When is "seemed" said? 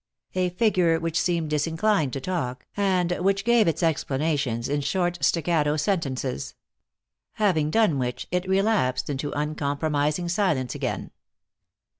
1.21-1.51